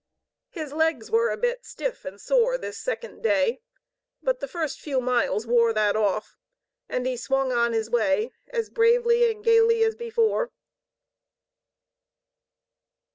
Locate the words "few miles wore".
4.81-5.73